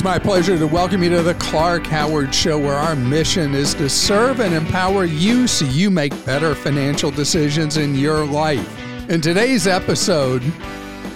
It's 0.00 0.04
my 0.06 0.18
pleasure 0.18 0.56
to 0.56 0.66
welcome 0.66 1.02
you 1.02 1.10
to 1.10 1.22
the 1.22 1.34
Clark 1.34 1.86
Howard 1.86 2.34
Show, 2.34 2.58
where 2.58 2.72
our 2.72 2.96
mission 2.96 3.54
is 3.54 3.74
to 3.74 3.90
serve 3.90 4.40
and 4.40 4.54
empower 4.54 5.04
you 5.04 5.46
so 5.46 5.66
you 5.66 5.90
make 5.90 6.24
better 6.24 6.54
financial 6.54 7.10
decisions 7.10 7.76
in 7.76 7.94
your 7.94 8.24
life. 8.24 8.66
In 9.10 9.20
today's 9.20 9.66
episode, 9.66 10.42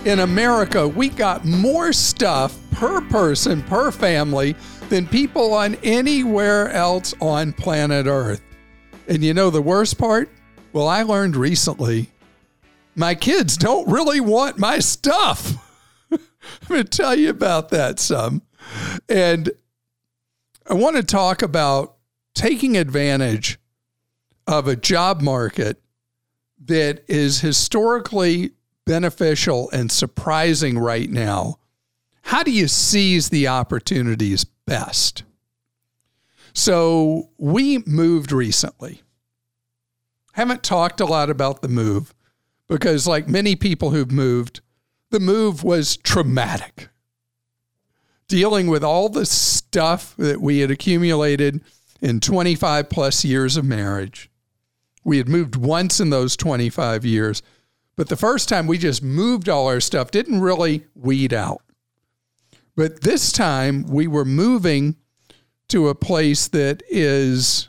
in 0.05 0.19
America, 0.19 0.87
we 0.87 1.09
got 1.09 1.47
more 1.47 1.95
stuff 1.95 2.59
per 2.73 3.01
person, 3.09 3.63
per 3.63 3.91
family, 3.91 4.55
than 4.91 5.07
people 5.07 5.55
on 5.55 5.77
anywhere 5.77 6.69
else 6.69 7.15
on 7.23 7.55
planet 7.55 8.05
Earth. 8.05 8.43
And 9.09 9.25
you 9.25 9.33
know 9.33 9.49
the 9.49 9.63
worst 9.63 9.97
part? 9.97 10.29
Well, 10.75 10.89
I 10.89 11.05
learned 11.05 11.37
recently 11.37 12.11
my 12.95 13.15
kids 13.15 13.57
don't 13.57 13.89
really 13.89 14.21
want 14.21 14.59
my 14.59 14.79
stuff. 14.79 15.55
I'm 16.13 16.19
going 16.69 16.85
to 16.85 16.97
tell 16.99 17.15
you 17.15 17.31
about 17.31 17.71
that 17.71 17.99
some. 17.99 18.43
And 19.09 19.51
I 20.69 20.75
want 20.75 20.97
to 20.97 21.03
talk 21.03 21.43
about 21.43 21.97
taking 22.35 22.77
advantage 22.77 23.59
of 24.47 24.69
a 24.69 24.77
job 24.77 25.21
market 25.21 25.81
that 26.65 27.05
is 27.09 27.41
historically 27.41 28.53
beneficial 28.87 29.71
and 29.71 29.91
surprising 29.91 30.79
right 30.79 31.11
now. 31.11 31.59
How 32.23 32.43
do 32.43 32.51
you 32.51 32.69
seize 32.69 33.29
the 33.29 33.49
opportunities 33.49 34.45
best? 34.45 35.25
So, 36.55 37.31
we 37.37 37.79
moved 37.79 38.31
recently. 38.31 39.03
Haven't 40.35 40.63
talked 40.63 41.01
a 41.01 41.05
lot 41.05 41.29
about 41.29 41.63
the 41.63 41.69
move 41.69 42.15
because, 42.69 43.07
like 43.07 43.29
many 43.29 43.57
people 43.57 43.91
who've 43.91 44.11
moved, 44.11 44.61
the 45.11 45.21
move 45.21 45.65
was 45.65 45.97
traumatic 45.97 46.89
dealing 48.35 48.67
with 48.67 48.83
all 48.83 49.09
the 49.09 49.25
stuff 49.25 50.17
that 50.17 50.41
we 50.41 50.59
had 50.59 50.69
accumulated 50.69 51.61
in 52.01 52.19
25 52.19 52.89
plus 52.91 53.25
years 53.25 53.57
of 53.57 53.65
marriage. 53.65 54.29
We 55.05 55.19
had 55.19 55.29
moved 55.29 55.55
once 55.55 56.01
in 56.01 56.11
those 56.11 56.37
25 56.37 57.05
years, 57.05 57.45
but 57.95 58.09
the 58.09 58.17
first 58.17 58.49
time 58.49 58.67
we 58.67 58.77
just 58.77 59.05
moved 59.05 59.49
all 59.49 59.69
our 59.69 59.79
stuff, 59.79 60.11
didn't 60.11 60.41
really 60.41 60.85
weed 60.97 61.33
out. 61.33 61.63
But 62.75 63.03
this 63.03 63.31
time 63.31 63.85
we 63.85 64.09
were 64.09 64.25
moving 64.25 64.97
to 65.69 65.89
a 65.89 65.95
place 65.95 66.49
that 66.49 66.83
is 66.91 67.69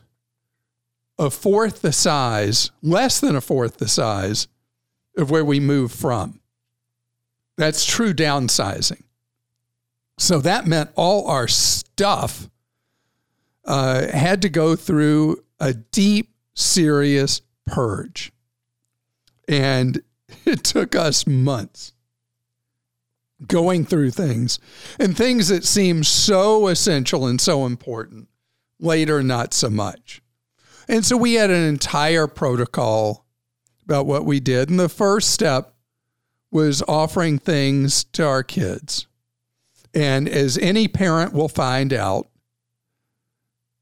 a 1.20 1.30
fourth 1.30 1.84
the 1.84 1.94
size, 1.94 2.72
less 2.82 3.20
than 3.20 3.36
a 3.36 3.42
fourth 3.42 3.78
the 3.78 3.88
size 3.88 4.48
of 5.16 5.30
where 5.30 5.46
we 5.46 5.60
moved 5.60 5.94
from. 5.94 6.40
That's 7.56 7.86
true 7.86 8.16
downsizing. 8.16 9.05
So 10.18 10.40
that 10.40 10.66
meant 10.66 10.92
all 10.96 11.28
our 11.28 11.48
stuff 11.48 12.50
uh, 13.66 14.08
had 14.08 14.42
to 14.44 14.50
go 14.50 14.76
through 14.76 15.44
a 15.60 15.74
deep, 15.74 16.34
serious 16.54 17.42
purge. 17.66 18.32
And 19.48 20.02
it 20.46 20.64
took 20.64 20.96
us 20.96 21.28
months 21.28 21.94
going 23.46 23.86
through 23.86 24.12
things 24.12 24.60
and 25.00 25.16
things 25.16 25.50
that 25.50 25.66
seem 25.66 26.04
so 26.04 26.68
essential 26.68 27.28
and 27.28 27.40
so 27.40 27.66
important, 27.66 28.30
later, 28.80 29.22
not 29.22 29.54
so 29.54 29.70
much. 29.70 30.22
And 30.88 31.06
so 31.06 31.18
we 31.18 31.34
had 31.34 31.50
an 31.50 31.64
entire 31.64 32.28
protocol 32.28 33.26
about 33.84 34.06
what 34.06 34.26
we 34.26 34.40
did. 34.40 34.70
And 34.70 34.80
the 34.80 34.90
first 34.90 35.32
step 35.32 35.74
was 36.52 36.82
offering 36.88 37.40
things 37.40 38.06
to 38.06 38.26
our 38.26 38.44
kids. 38.44 39.08
And 39.96 40.28
as 40.28 40.58
any 40.58 40.90
parent 40.90 41.34
will 41.34 41.48
find 41.48 41.94
out, 41.94 42.28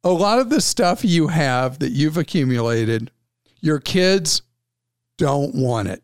a 0.04 0.12
lot 0.12 0.38
of 0.38 0.50
the 0.50 0.62
stuff 0.62 1.04
you 1.04 1.28
have 1.30 1.80
that 1.80 1.92
you've 1.92 2.18
accumulated, 2.18 3.10
your 3.62 3.80
kids 3.80 4.44
don't 5.18 5.56
want 5.56 5.88
it. 5.88 6.04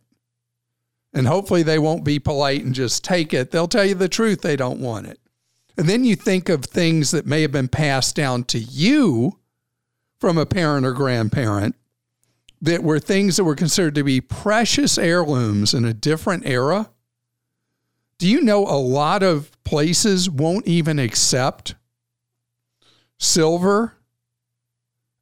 And 1.14 1.28
hopefully 1.28 1.64
they 1.64 1.80
won't 1.80 2.04
be 2.04 2.18
polite 2.18 2.64
and 2.64 2.74
just 2.74 3.04
take 3.04 3.34
it. 3.34 3.52
They'll 3.52 3.68
tell 3.68 3.86
you 3.86 3.96
the 3.96 4.10
truth, 4.10 4.42
they 4.42 4.56
don't 4.56 4.80
want 4.80 5.08
it. 5.08 5.20
And 5.78 5.88
then 5.88 6.04
you 6.04 6.16
think 6.16 6.50
of 6.50 6.66
things 6.66 7.12
that 7.12 7.26
may 7.26 7.42
have 7.42 7.52
been 7.52 7.68
passed 7.68 8.16
down 8.16 8.44
to 8.46 8.60
you 8.60 9.40
from 10.20 10.38
a 10.38 10.46
parent 10.46 10.86
or 10.86 10.92
grandparent 10.92 11.76
that 12.62 12.84
were 12.84 13.00
things 13.00 13.38
that 13.38 13.44
were 13.44 13.56
considered 13.56 13.96
to 13.96 14.04
be 14.04 14.22
precious 14.22 14.98
heirlooms 14.98 15.74
in 15.74 15.86
a 15.86 15.94
different 15.94 16.46
era 16.46 16.90
do 18.20 18.28
you 18.28 18.42
know 18.42 18.68
a 18.68 18.78
lot 18.78 19.24
of 19.24 19.52
places 19.64 20.30
won't 20.30 20.68
even 20.68 21.00
accept 21.00 21.76
silver? 23.18 23.96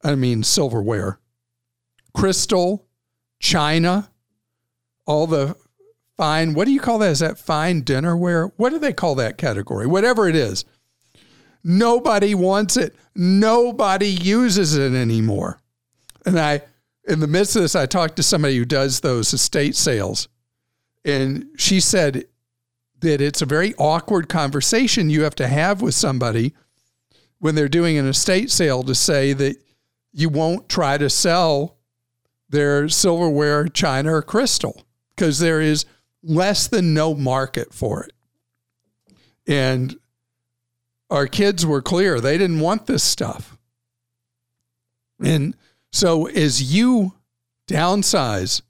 I 0.04 0.14
mean, 0.14 0.42
silverware, 0.42 1.18
crystal, 2.12 2.86
china, 3.40 4.10
all 5.06 5.26
the 5.26 5.56
fine, 6.16 6.54
what 6.54 6.66
do 6.66 6.72
you 6.72 6.80
call 6.80 6.98
that? 6.98 7.12
Is 7.12 7.20
that 7.20 7.38
fine 7.38 7.82
dinnerware? 7.82 8.50
What 8.56 8.70
do 8.70 8.78
they 8.78 8.92
call 8.92 9.14
that 9.14 9.38
category? 9.38 9.86
Whatever 9.86 10.28
it 10.28 10.36
is. 10.36 10.64
Nobody 11.64 12.34
wants 12.34 12.76
it. 12.76 12.94
Nobody 13.14 14.08
uses 14.08 14.76
it 14.76 14.92
anymore. 14.92 15.60
And 16.26 16.38
I, 16.38 16.62
in 17.06 17.20
the 17.20 17.26
midst 17.26 17.56
of 17.56 17.62
this, 17.62 17.76
I 17.76 17.86
talked 17.86 18.16
to 18.16 18.22
somebody 18.22 18.56
who 18.56 18.64
does 18.64 19.00
those 19.00 19.32
estate 19.32 19.76
sales. 19.76 20.28
And 21.04 21.46
she 21.56 21.80
said 21.80 22.24
that 23.00 23.20
it's 23.20 23.42
a 23.42 23.46
very 23.46 23.74
awkward 23.76 24.28
conversation 24.28 25.10
you 25.10 25.22
have 25.22 25.34
to 25.36 25.46
have 25.46 25.80
with 25.80 25.94
somebody 25.94 26.54
when 27.38 27.54
they're 27.54 27.68
doing 27.68 27.96
an 27.96 28.06
estate 28.06 28.50
sale 28.50 28.82
to 28.82 28.94
say 28.94 29.32
that 29.32 29.56
you 30.12 30.28
won't 30.28 30.68
try 30.68 30.98
to 30.98 31.08
sell 31.08 31.76
their 32.48 32.88
silverware, 32.88 33.68
china, 33.68 34.14
or 34.14 34.22
crystal 34.22 34.84
because 35.10 35.38
there 35.38 35.60
is 35.60 35.84
less 36.22 36.66
than 36.66 36.94
no 36.94 37.14
market 37.14 37.72
for 37.72 38.02
it. 38.02 38.12
And 39.46 39.98
our 41.10 41.26
kids 41.26 41.64
were 41.64 41.82
clear, 41.82 42.20
they 42.20 42.36
didn't 42.36 42.60
want 42.60 42.86
this 42.86 43.02
stuff. 43.02 43.56
And 45.22 45.56
so 45.92 46.26
as 46.26 46.74
you 46.74 47.14
downsize, 47.66 48.62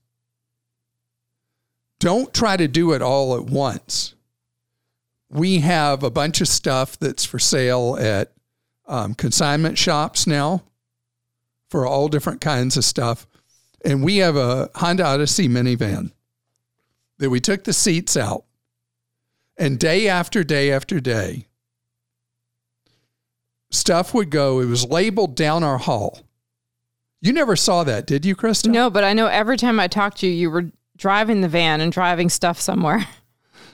don't 1.99 2.33
try 2.33 2.57
to 2.57 2.69
do 2.69 2.93
it 2.93 3.03
all 3.03 3.37
at 3.37 3.45
once 3.45 4.15
we 5.31 5.61
have 5.61 6.03
a 6.03 6.11
bunch 6.11 6.41
of 6.41 6.49
stuff 6.49 6.99
that's 6.99 7.25
for 7.25 7.39
sale 7.39 7.97
at 8.01 8.33
um, 8.87 9.15
consignment 9.15 9.77
shops 9.77 10.27
now 10.27 10.63
for 11.69 11.87
all 11.87 12.09
different 12.09 12.41
kinds 12.41 12.77
of 12.77 12.85
stuff. 12.85 13.27
And 13.85 14.03
we 14.03 14.19
have 14.19 14.37
a 14.37 14.71
Honda 14.75 15.05
Odyssey 15.05 15.49
minivan 15.49 16.13
that 17.19 17.31
we 17.31 17.41
took 17.41 17.65
the 17.65 17.73
seats 17.73 18.17
out. 18.17 18.45
And 19.57 19.79
day 19.79 20.09
after 20.09 20.45
day 20.45 20.73
after 20.73 21.01
day, 21.01 21.47
stuff 23.71 24.15
would 24.15 24.31
go, 24.31 24.61
it 24.61 24.67
was 24.67 24.87
labeled 24.87 25.35
down 25.35 25.65
our 25.65 25.79
hall. 25.79 26.21
You 27.21 27.33
never 27.33 27.57
saw 27.57 27.83
that, 27.85 28.07
did 28.07 28.25
you, 28.25 28.37
Krista? 28.37 28.71
No, 28.71 28.89
but 28.89 29.03
I 29.03 29.13
know 29.13 29.27
every 29.27 29.57
time 29.57 29.81
I 29.81 29.89
talked 29.89 30.19
to 30.19 30.27
you, 30.27 30.33
you 30.33 30.51
were 30.51 30.71
driving 30.97 31.41
the 31.41 31.49
van 31.49 31.81
and 31.81 31.93
driving 31.93 32.29
stuff 32.29 32.61
somewhere. 32.61 33.07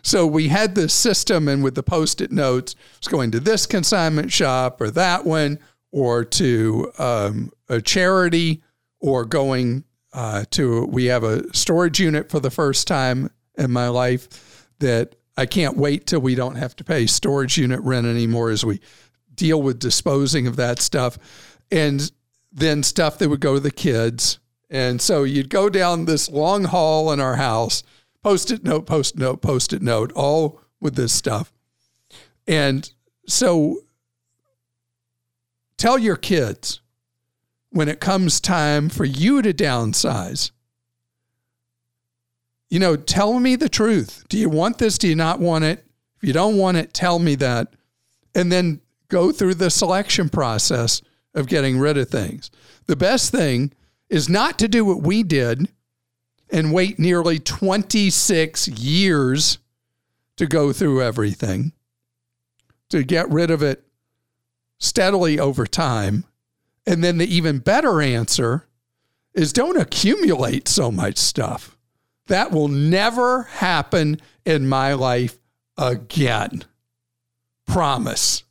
So 0.05 0.27
we 0.27 0.49
had 0.49 0.75
this 0.75 0.93
system, 0.93 1.49
and 1.49 1.65
with 1.65 1.75
the 1.75 1.83
post 1.83 2.21
it 2.21 2.31
notes, 2.31 2.77
it's 2.99 3.09
going 3.09 3.31
to 3.31 3.41
this 3.41 3.65
consignment 3.65 4.31
shop 4.31 4.81
or 4.81 4.91
that 4.91 5.25
one, 5.25 5.59
or 5.91 6.25
to 6.25 6.93
um, 6.99 7.51
a 7.71 7.81
charity, 7.81 8.63
or 9.01 9.25
going 9.25 9.85
uh, 10.13 10.45
to, 10.51 10.85
we 10.85 11.07
have 11.07 11.25
a 11.25 11.53
storage 11.55 12.01
unit 12.01 12.31
for 12.31 12.39
the 12.39 12.51
first 12.51 12.87
time 12.87 13.31
in 13.57 13.71
my 13.71 13.89
life 13.89 14.69
that 14.79 15.17
I 15.39 15.47
can't 15.47 15.77
wait 15.77 16.07
till 16.07 16.21
we 16.21 16.35
don't 16.35 16.57
have 16.57 16.77
to 16.77 16.85
pay 16.85 17.07
storage 17.07 17.57
unit 17.57 17.81
rent 17.81 18.07
anymore 18.07 18.51
as 18.51 18.65
we 18.65 18.81
deal 19.35 19.61
with 19.61 19.79
disposing 19.79 20.47
of 20.47 20.57
that 20.57 20.81
stuff. 20.81 21.19
And 21.73 22.13
then 22.53 22.83
stuff 22.83 23.19
that 23.19 23.31
would 23.31 23.41
go 23.41 23.55
to 23.55 23.61
the 23.61 23.71
kids. 23.71 24.39
And 24.69 25.01
so 25.01 25.25
you'd 25.25 25.49
go 25.49 25.71
down 25.71 26.05
this 26.05 26.29
long 26.29 26.65
hall 26.65 27.11
in 27.11 27.21
our 27.21 27.37
house 27.37 27.83
post 28.25 28.51
it 28.51 28.65
note, 28.65 28.87
post 28.87 29.19
note, 29.19 29.43
post 29.43 29.75
it 29.75 29.83
note, 29.83 30.11
all 30.15 30.61
with 30.81 30.97
this 30.97 31.13
stuff. 31.13 31.53
And 32.49 32.91
so 33.29 33.81
tell 35.77 35.99
your 35.99 36.17
kids 36.17 36.81
when 37.71 37.89
it 37.89 38.01
comes 38.01 38.41
time 38.41 38.89
for 38.89 39.05
you 39.05 39.43
to 39.43 39.53
downsize, 39.53 40.51
you 42.71 42.79
know, 42.79 42.97
tell 42.97 43.39
me 43.39 43.57
the 43.57 43.69
truth. 43.69 44.25
Do 44.29 44.39
you 44.39 44.49
want 44.49 44.79
this? 44.79 44.97
Do 44.97 45.07
you 45.07 45.15
not 45.15 45.39
want 45.39 45.65
it? 45.65 45.85
If 46.17 46.27
you 46.27 46.33
don't 46.33 46.57
want 46.57 46.79
it, 46.79 46.95
tell 46.95 47.19
me 47.19 47.35
that. 47.37 47.75
And 48.35 48.51
then 48.51 48.81
go 49.09 49.33
through 49.33 49.55
the 49.55 49.71
selection 49.71 50.31
process 50.31 51.03
of 51.35 51.47
getting 51.47 51.79
rid 51.79 51.99
of 51.99 52.09
things. 52.09 52.51
The 52.87 52.97
best 52.97 53.31
thing 53.31 53.73
is 54.09 54.31
not 54.31 54.59
to 54.61 54.69
do 54.69 54.85
what 54.85 55.03
we 55.03 55.23
did 55.23 55.69
and 56.51 56.73
wait 56.73 56.99
nearly 56.99 57.39
26 57.39 58.69
years 58.69 59.59
to 60.37 60.47
go 60.47 60.73
through 60.73 61.03
everything. 61.03 61.73
to 62.91 63.03
get 63.03 63.29
rid 63.31 63.51
of 63.51 63.63
it 63.63 63.83
steadily 64.79 65.39
over 65.41 65.67
time. 65.67 66.25
And 66.87 67.03
then 67.03 67.19
the 67.19 67.35
even 67.35 67.59
better 67.59 68.01
answer 68.01 68.67
is 69.35 69.53
don't 69.53 69.81
accumulate 69.81 70.69
so 70.69 70.93
much 70.93 71.17
stuff. 71.17 71.77
That 72.27 72.53
will 72.53 72.69
never 72.69 73.45
happen 73.45 74.21
in 74.45 74.69
my 74.69 74.93
life 74.93 75.39
again. 75.77 76.65
Promise. 77.67 78.45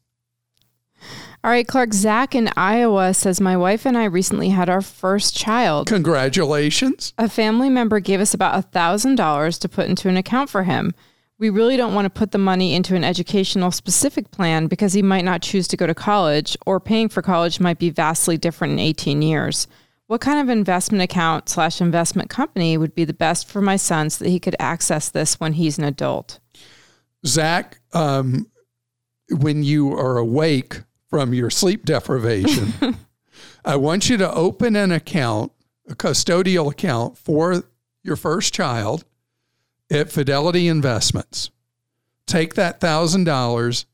All 1.46 1.52
right, 1.52 1.68
Clark. 1.68 1.94
Zach 1.94 2.36
in 2.36 2.50
Iowa 2.56 3.14
says, 3.14 3.42
My 3.42 3.58
wife 3.58 3.86
and 3.86 3.98
I 3.98 4.06
recently 4.06 4.50
had 4.50 4.70
our 4.70 4.82
first 4.82 5.36
child. 5.36 5.88
Congratulations. 5.88 7.14
A 7.18 7.28
family 7.28 7.70
member 7.70 8.00
gave 8.00 8.22
us 8.22 8.34
about 8.34 8.72
$1,000 8.72 9.60
to 9.60 9.70
put 9.70 9.90
into 9.90 10.08
an 10.08 10.16
account 10.16 10.50
for 10.50 10.64
him. 10.64 10.94
We 11.38 11.50
really 11.50 11.76
don't 11.76 11.94
want 11.94 12.06
to 12.06 12.10
put 12.10 12.32
the 12.32 12.38
money 12.38 12.74
into 12.74 12.96
an 12.96 13.04
educational 13.04 13.72
specific 13.72 14.32
plan 14.32 14.68
because 14.68 14.94
he 14.94 15.02
might 15.02 15.26
not 15.26 15.42
choose 15.42 15.68
to 15.68 15.76
go 15.76 15.86
to 15.86 15.94
college, 15.94 16.56
or 16.66 16.80
paying 16.80 17.10
for 17.10 17.22
college 17.22 17.60
might 17.60 17.78
be 17.78 17.90
vastly 17.90 18.38
different 18.38 18.72
in 18.72 18.80
18 18.80 19.22
years. 19.22 19.68
What 20.08 20.22
kind 20.22 20.40
of 20.40 20.48
investment 20.48 21.02
account 21.02 21.50
slash 21.50 21.82
investment 21.82 22.30
company 22.30 22.78
would 22.78 22.96
be 22.96 23.04
the 23.04 23.14
best 23.14 23.50
for 23.50 23.60
my 23.60 23.76
son 23.76 24.10
so 24.10 24.24
that 24.24 24.32
he 24.32 24.40
could 24.40 24.56
access 24.60 25.10
this 25.10 25.42
when 25.42 25.54
he's 25.54 25.78
an 25.78 25.84
adult? 25.84 26.40
Zach, 27.26 27.82
um, 27.92 28.48
when 29.30 29.64
you 29.64 29.92
are 29.92 30.18
awake 30.18 30.84
from 31.14 31.32
your 31.32 31.52
sleep 31.52 31.86
deprivation, 31.86 32.74
I 33.66 33.76
want 33.76 34.10
you 34.10 34.18
to 34.18 34.34
open 34.34 34.76
an 34.76 34.92
account, 34.92 35.52
a 35.88 35.94
custodial 35.94 36.72
account 36.72 37.20
for 37.20 37.66
your 38.02 38.16
first 38.16 38.52
child 38.52 39.06
at 39.92 40.12
Fidelity 40.12 40.68
Investments. 40.68 41.52
Take 42.26 42.56
that 42.56 42.82
$1,000 42.82 43.86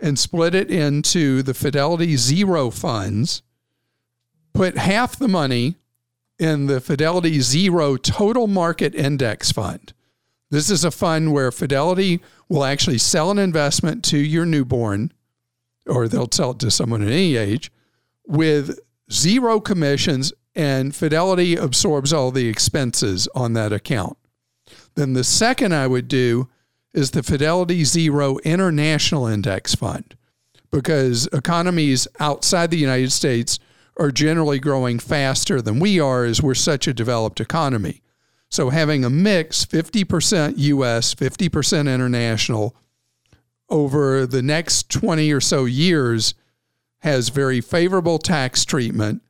and 0.00 0.18
split 0.18 0.54
it 0.54 0.70
into 0.70 1.42
the 1.42 1.52
Fidelity 1.52 2.16
Zero 2.16 2.70
funds. 2.70 3.42
Put 4.54 4.78
half 4.78 5.18
the 5.18 5.28
money 5.28 5.76
in 6.38 6.64
the 6.64 6.80
Fidelity 6.80 7.40
Zero 7.40 7.98
Total 7.98 8.46
Market 8.46 8.94
Index 8.94 9.52
Fund. 9.52 9.92
This 10.48 10.70
is 10.70 10.82
a 10.82 10.90
fund 10.90 11.34
where 11.34 11.52
Fidelity 11.52 12.20
will 12.48 12.64
actually 12.64 12.96
sell 12.96 13.30
an 13.30 13.38
investment 13.38 14.02
to 14.06 14.16
your 14.16 14.46
newborn, 14.46 15.12
or 15.88 16.08
they'll 16.08 16.30
sell 16.30 16.52
it 16.52 16.58
to 16.60 16.70
someone 16.70 17.02
at 17.02 17.08
any 17.08 17.36
age, 17.36 17.72
with 18.26 18.78
zero 19.10 19.60
commissions, 19.60 20.32
and 20.54 20.94
Fidelity 20.94 21.56
absorbs 21.56 22.12
all 22.12 22.30
the 22.30 22.48
expenses 22.48 23.28
on 23.34 23.52
that 23.54 23.72
account. 23.72 24.16
Then 24.94 25.12
the 25.12 25.24
second 25.24 25.74
I 25.74 25.86
would 25.86 26.08
do 26.08 26.48
is 26.92 27.12
the 27.12 27.22
Fidelity 27.22 27.84
Zero 27.84 28.38
International 28.38 29.26
Index 29.26 29.74
Fund, 29.74 30.16
because 30.70 31.26
economies 31.28 32.08
outside 32.18 32.70
the 32.70 32.76
United 32.76 33.12
States 33.12 33.58
are 33.96 34.10
generally 34.10 34.58
growing 34.58 34.98
faster 34.98 35.60
than 35.60 35.80
we 35.80 36.00
are, 36.00 36.24
as 36.24 36.42
we're 36.42 36.54
such 36.54 36.86
a 36.86 36.94
developed 36.94 37.40
economy. 37.40 38.02
So 38.50 38.70
having 38.70 39.04
a 39.04 39.10
mix, 39.10 39.64
50% 39.64 40.54
US, 40.56 41.14
50% 41.14 41.92
international, 41.92 42.74
over 43.68 44.26
the 44.26 44.42
next 44.42 44.90
20 44.90 45.30
or 45.32 45.40
so 45.40 45.64
years 45.64 46.34
has 47.00 47.28
very 47.28 47.60
favorable 47.60 48.18
tax 48.18 48.64
treatment 48.64 49.22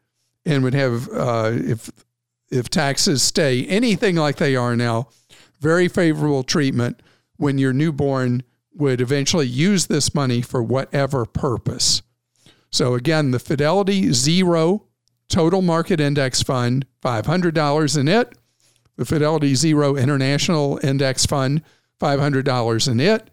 and 0.45 0.63
would 0.63 0.75
have, 0.75 1.09
uh, 1.13 1.51
if, 1.53 1.91
if 2.51 2.71
taxes 2.71 3.23
stay 3.23 3.67
anything 3.67 4.17
like 4.17 4.37
they 4.37 4.57
are 4.57 4.77
now, 4.77 5.09
very 5.61 5.89
favorable 5.89 6.43
treatment 6.43 7.03
when 7.37 7.59
your 7.59 7.73
newborn 7.73 8.43
would 8.75 9.01
eventually 9.01 9.47
use 9.47 9.87
this 9.87 10.15
money 10.15 10.41
for 10.41 10.63
whatever 10.63 11.27
purpose. 11.27 12.03
So 12.71 12.95
again, 12.95 13.33
the 13.33 13.39
Fidelity 13.39 14.13
Zero 14.13 14.85
Total 15.29 15.61
Market 15.61 16.01
Index 16.01 16.43
Fund, 16.43 16.87
$500 17.03 17.99
in 17.99 18.09
it. 18.09 18.33
The 18.97 19.05
Fidelity 19.05 19.55
Zero 19.55 19.95
International 19.95 20.81
Index 20.83 21.27
Fund, 21.27 21.63
$500 22.01 22.89
in 22.91 23.01
it. 23.01 23.31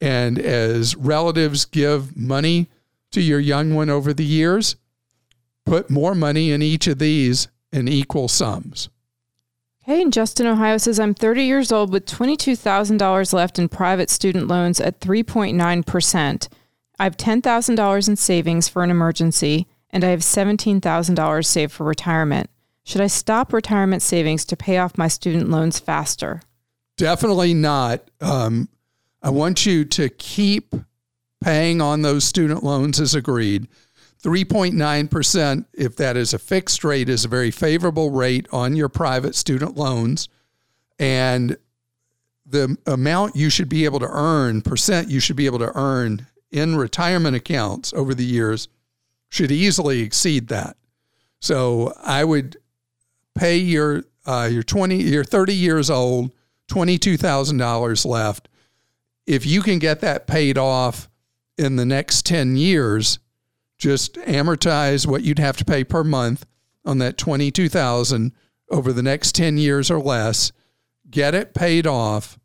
And 0.00 0.38
as 0.38 0.94
relatives 0.96 1.64
give 1.64 2.16
money 2.16 2.68
to 3.12 3.20
your 3.20 3.40
young 3.40 3.74
one 3.74 3.90
over 3.90 4.12
the 4.12 4.24
years, 4.24 4.76
put 5.64 5.90
more 5.90 6.14
money 6.14 6.50
in 6.50 6.62
each 6.62 6.86
of 6.86 6.98
these 6.98 7.48
in 7.72 7.88
equal 7.88 8.28
sums. 8.28 8.88
Hey, 9.80 10.02
and 10.02 10.12
Justin, 10.12 10.46
Ohio 10.46 10.78
says, 10.78 10.98
I'm 10.98 11.14
30 11.14 11.44
years 11.44 11.70
old 11.70 11.92
with 11.92 12.06
$22,000 12.06 13.32
left 13.32 13.58
in 13.58 13.68
private 13.68 14.10
student 14.10 14.48
loans 14.48 14.80
at 14.80 15.00
3.9%. 15.00 16.48
I 16.98 17.04
have 17.04 17.16
$10,000 17.16 18.08
in 18.08 18.16
savings 18.16 18.68
for 18.68 18.82
an 18.82 18.90
emergency, 18.90 19.68
and 19.90 20.02
I 20.02 20.08
have 20.08 20.20
$17,000 20.20 21.46
saved 21.46 21.72
for 21.72 21.84
retirement. 21.84 22.50
Should 22.82 23.00
I 23.00 23.06
stop 23.06 23.52
retirement 23.52 24.02
savings 24.02 24.44
to 24.46 24.56
pay 24.56 24.78
off 24.78 24.98
my 24.98 25.08
student 25.08 25.50
loans 25.50 25.78
faster? 25.78 26.42
Definitely 26.96 27.54
not. 27.54 28.10
Um, 28.20 28.68
I 29.26 29.30
want 29.30 29.66
you 29.66 29.84
to 29.84 30.08
keep 30.08 30.72
paying 31.42 31.80
on 31.80 32.02
those 32.02 32.22
student 32.22 32.62
loans 32.62 33.00
as 33.00 33.12
agreed. 33.12 33.66
3.9%, 34.22 35.64
if 35.72 35.96
that 35.96 36.16
is 36.16 36.32
a 36.32 36.38
fixed 36.38 36.84
rate, 36.84 37.08
is 37.08 37.24
a 37.24 37.28
very 37.28 37.50
favorable 37.50 38.12
rate 38.12 38.46
on 38.52 38.76
your 38.76 38.88
private 38.88 39.34
student 39.34 39.76
loans. 39.76 40.28
And 41.00 41.56
the 42.46 42.76
amount 42.86 43.34
you 43.34 43.50
should 43.50 43.68
be 43.68 43.84
able 43.84 43.98
to 43.98 44.08
earn, 44.08 44.62
percent 44.62 45.10
you 45.10 45.18
should 45.18 45.34
be 45.34 45.46
able 45.46 45.58
to 45.58 45.76
earn 45.76 46.28
in 46.52 46.76
retirement 46.76 47.34
accounts 47.34 47.92
over 47.94 48.14
the 48.14 48.24
years 48.24 48.68
should 49.28 49.50
easily 49.50 50.02
exceed 50.02 50.46
that. 50.48 50.76
So 51.40 51.92
I 52.00 52.22
would 52.22 52.58
pay 53.34 53.56
your 53.56 54.04
uh, 54.24 54.48
you're 54.52 54.62
20 54.62 55.02
you're 55.02 55.24
30 55.24 55.52
years 55.52 55.90
old, 55.90 56.30
$22,000 56.70 58.06
left. 58.06 58.48
If 59.26 59.44
you 59.44 59.62
can 59.62 59.78
get 59.78 60.00
that 60.00 60.26
paid 60.26 60.56
off 60.56 61.08
in 61.58 61.76
the 61.76 61.86
next 61.86 62.24
10 62.26 62.56
years, 62.56 63.18
just 63.78 64.14
amortize 64.14 65.06
what 65.06 65.22
you'd 65.22 65.38
have 65.38 65.56
to 65.58 65.64
pay 65.64 65.84
per 65.84 66.04
month 66.04 66.46
on 66.84 66.98
that 66.98 67.18
22,000 67.18 68.32
over 68.70 68.92
the 68.92 69.02
next 69.02 69.34
10 69.34 69.58
years 69.58 69.90
or 69.90 69.98
less, 69.98 70.52
get 71.10 71.34
it 71.34 71.54
paid 71.54 71.86
off. 71.86 72.38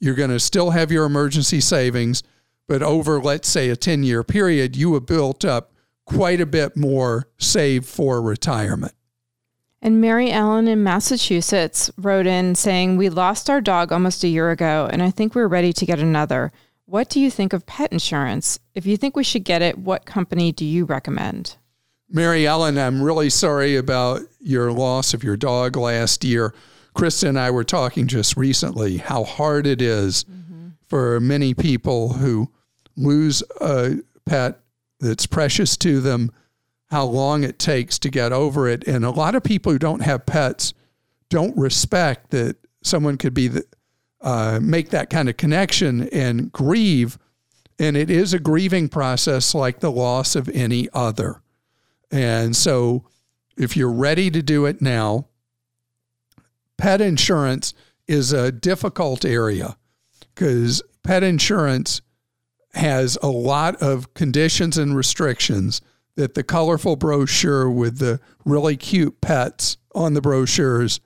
You're 0.00 0.14
going 0.14 0.30
to 0.30 0.40
still 0.40 0.70
have 0.70 0.92
your 0.92 1.04
emergency 1.04 1.60
savings, 1.60 2.22
but 2.66 2.82
over 2.82 3.20
let's 3.20 3.48
say 3.48 3.70
a 3.70 3.76
10 3.76 4.02
year 4.02 4.22
period, 4.22 4.76
you 4.76 4.94
have 4.94 5.06
built 5.06 5.44
up 5.44 5.72
quite 6.04 6.40
a 6.40 6.46
bit 6.46 6.76
more 6.76 7.28
saved 7.38 7.86
for 7.86 8.22
retirement. 8.22 8.92
And 9.80 10.00
Mary 10.00 10.30
Ellen 10.30 10.66
in 10.66 10.82
Massachusetts 10.82 11.90
wrote 11.96 12.26
in 12.26 12.54
saying, 12.54 12.96
We 12.96 13.08
lost 13.08 13.48
our 13.48 13.60
dog 13.60 13.92
almost 13.92 14.24
a 14.24 14.28
year 14.28 14.50
ago, 14.50 14.88
and 14.90 15.02
I 15.02 15.10
think 15.10 15.34
we're 15.34 15.46
ready 15.46 15.72
to 15.72 15.86
get 15.86 16.00
another. 16.00 16.50
What 16.86 17.08
do 17.08 17.20
you 17.20 17.30
think 17.30 17.52
of 17.52 17.66
pet 17.66 17.92
insurance? 17.92 18.58
If 18.74 18.86
you 18.86 18.96
think 18.96 19.14
we 19.14 19.22
should 19.22 19.44
get 19.44 19.62
it, 19.62 19.78
what 19.78 20.06
company 20.06 20.52
do 20.52 20.64
you 20.64 20.84
recommend? 20.84 21.56
Mary 22.10 22.46
Ellen, 22.46 22.78
I'm 22.78 23.02
really 23.02 23.28
sorry 23.28 23.76
about 23.76 24.22
your 24.40 24.72
loss 24.72 25.12
of 25.12 25.22
your 25.22 25.36
dog 25.36 25.76
last 25.76 26.24
year. 26.24 26.54
Krista 26.96 27.28
and 27.28 27.38
I 27.38 27.50
were 27.50 27.64
talking 27.64 28.06
just 28.06 28.36
recently 28.36 28.96
how 28.96 29.24
hard 29.24 29.66
it 29.66 29.82
is 29.82 30.24
mm-hmm. 30.24 30.68
for 30.86 31.20
many 31.20 31.52
people 31.52 32.14
who 32.14 32.50
lose 32.96 33.42
a 33.60 33.96
pet 34.24 34.60
that's 34.98 35.26
precious 35.26 35.76
to 35.76 36.00
them, 36.00 36.32
how 36.90 37.04
long 37.04 37.44
it 37.44 37.58
takes 37.58 37.98
to 37.98 38.10
get 38.10 38.32
over 38.32 38.68
it. 38.68 38.86
And 38.86 39.04
a 39.04 39.10
lot 39.10 39.34
of 39.34 39.42
people 39.42 39.72
who 39.72 39.78
don't 39.78 40.00
have 40.00 40.26
pets 40.26 40.72
don't 41.28 41.56
respect 41.56 42.30
that 42.30 42.56
someone 42.82 43.18
could 43.18 43.34
be 43.34 43.48
the, 43.48 43.64
uh, 44.20 44.58
make 44.62 44.90
that 44.90 45.10
kind 45.10 45.28
of 45.28 45.36
connection 45.36 46.08
and 46.08 46.50
grieve. 46.50 47.18
And 47.78 47.96
it 47.96 48.10
is 48.10 48.32
a 48.32 48.38
grieving 48.38 48.88
process 48.88 49.54
like 49.54 49.80
the 49.80 49.92
loss 49.92 50.34
of 50.34 50.48
any 50.48 50.88
other. 50.92 51.42
And 52.10 52.56
so, 52.56 53.04
if 53.56 53.76
you're 53.76 53.92
ready 53.92 54.30
to 54.30 54.40
do 54.40 54.66
it 54.66 54.80
now, 54.80 55.26
pet 56.76 57.00
insurance 57.00 57.74
is 58.06 58.32
a 58.32 58.50
difficult 58.50 59.24
area 59.24 59.76
because 60.34 60.82
pet 61.02 61.22
insurance 61.22 62.00
has 62.72 63.18
a 63.22 63.28
lot 63.28 63.76
of 63.82 64.14
conditions 64.14 64.78
and 64.78 64.96
restrictions 64.96 65.80
that 66.18 66.34
the 66.34 66.42
colorful 66.42 66.96
brochure 66.96 67.70
with 67.70 67.98
the 67.98 68.18
really 68.44 68.76
cute 68.76 69.20
pets 69.20 69.76
on 69.94 70.14
the 70.14 70.20
brochures 70.20 70.98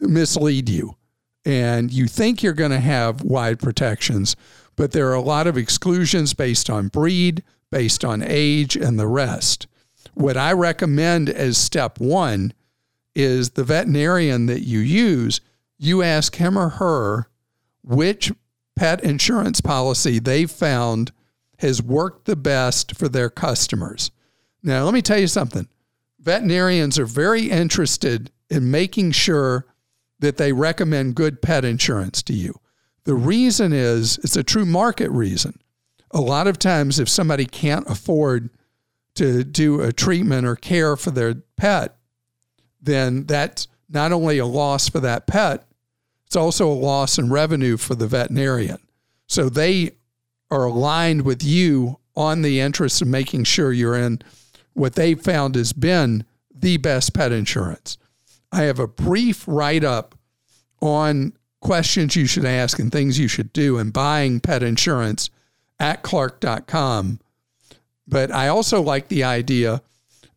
mislead 0.00 0.68
you 0.68 0.96
and 1.44 1.92
you 1.92 2.08
think 2.08 2.42
you're 2.42 2.54
going 2.54 2.72
to 2.72 2.80
have 2.80 3.22
wide 3.22 3.60
protections, 3.60 4.34
but 4.74 4.90
there 4.90 5.08
are 5.08 5.14
a 5.14 5.20
lot 5.20 5.46
of 5.46 5.56
exclusions 5.56 6.34
based 6.34 6.68
on 6.68 6.88
breed, 6.88 7.44
based 7.70 8.04
on 8.04 8.20
age, 8.20 8.74
and 8.74 8.98
the 8.98 9.06
rest. 9.06 9.68
What 10.14 10.36
I 10.36 10.52
recommend 10.54 11.28
as 11.28 11.56
step 11.56 12.00
one 12.00 12.52
is 13.14 13.50
the 13.50 13.62
veterinarian 13.62 14.46
that 14.46 14.62
you 14.62 14.80
use, 14.80 15.40
you 15.78 16.02
ask 16.02 16.34
him 16.34 16.58
or 16.58 16.68
her 16.68 17.28
which 17.84 18.32
pet 18.74 19.04
insurance 19.04 19.60
policy 19.60 20.18
they 20.18 20.46
found 20.46 21.12
has 21.58 21.82
worked 21.82 22.24
the 22.24 22.36
best 22.36 22.96
for 22.96 23.08
their 23.08 23.30
customers. 23.30 24.10
Now, 24.62 24.84
let 24.84 24.94
me 24.94 25.02
tell 25.02 25.18
you 25.18 25.26
something. 25.26 25.68
Veterinarians 26.20 26.98
are 26.98 27.06
very 27.06 27.50
interested 27.50 28.30
in 28.50 28.70
making 28.70 29.12
sure 29.12 29.66
that 30.18 30.36
they 30.36 30.52
recommend 30.52 31.14
good 31.14 31.40
pet 31.42 31.64
insurance 31.64 32.22
to 32.24 32.32
you. 32.32 32.60
The 33.04 33.14
reason 33.14 33.72
is 33.72 34.18
it's 34.18 34.36
a 34.36 34.42
true 34.42 34.66
market 34.66 35.10
reason. 35.10 35.58
A 36.10 36.20
lot 36.20 36.46
of 36.46 36.58
times, 36.58 36.98
if 36.98 37.08
somebody 37.08 37.46
can't 37.46 37.88
afford 37.88 38.50
to 39.14 39.44
do 39.44 39.80
a 39.80 39.92
treatment 39.92 40.46
or 40.46 40.56
care 40.56 40.96
for 40.96 41.10
their 41.10 41.34
pet, 41.56 41.96
then 42.80 43.24
that's 43.26 43.68
not 43.88 44.12
only 44.12 44.38
a 44.38 44.46
loss 44.46 44.88
for 44.88 45.00
that 45.00 45.26
pet, 45.26 45.66
it's 46.26 46.36
also 46.36 46.68
a 46.68 46.72
loss 46.72 47.18
in 47.18 47.30
revenue 47.30 47.76
for 47.76 47.94
the 47.94 48.06
veterinarian. 48.06 48.78
So 49.26 49.48
they 49.48 49.97
are 50.50 50.64
aligned 50.64 51.22
with 51.22 51.42
you 51.42 51.98
on 52.16 52.42
the 52.42 52.60
interest 52.60 53.00
of 53.02 53.08
making 53.08 53.44
sure 53.44 53.72
you're 53.72 53.96
in 53.96 54.20
what 54.74 54.94
they 54.94 55.14
found 55.14 55.54
has 55.54 55.72
been 55.72 56.24
the 56.54 56.76
best 56.76 57.14
pet 57.14 57.32
insurance. 57.32 57.98
I 58.50 58.62
have 58.62 58.78
a 58.78 58.88
brief 58.88 59.46
write 59.46 59.84
up 59.84 60.14
on 60.80 61.32
questions 61.60 62.16
you 62.16 62.26
should 62.26 62.44
ask 62.44 62.78
and 62.78 62.90
things 62.90 63.18
you 63.18 63.28
should 63.28 63.52
do 63.52 63.78
in 63.78 63.90
buying 63.90 64.40
pet 64.40 64.62
insurance 64.62 65.30
at 65.78 66.02
clark.com. 66.02 67.20
But 68.06 68.30
I 68.32 68.48
also 68.48 68.80
like 68.80 69.08
the 69.08 69.24
idea 69.24 69.82